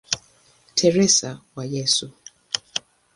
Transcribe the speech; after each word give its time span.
Teresa 0.75 1.29
wa 1.55 1.63
Yesu". 1.73 2.07